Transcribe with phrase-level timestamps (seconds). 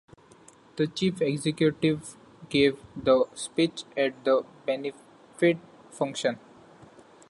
[0.77, 2.15] The chief executive
[2.49, 5.59] gave the speech at the benefit
[5.91, 6.39] function.